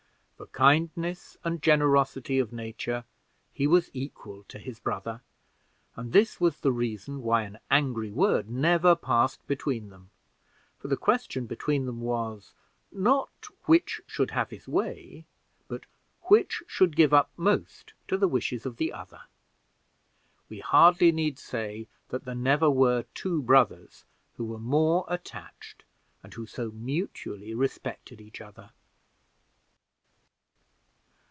[0.41, 3.03] For kindness and generosity of nature
[3.53, 5.21] he was equal to his brother,
[5.95, 10.09] and this was the reason why an angry word never passed between them;
[10.79, 12.53] for the question between them was
[12.91, 13.29] not
[13.65, 15.25] which should have his way,
[15.67, 15.83] but
[16.23, 19.21] which should give up most to the wishes of the other.
[20.49, 24.05] We hardly need say, that there never were two brothers
[24.37, 25.83] who were more attached,
[26.23, 28.71] and who so mutually respected each other.